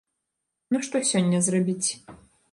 Ну 0.75 0.79
што 0.87 1.01
сёння 1.09 1.41
зрабіць? 1.49 1.89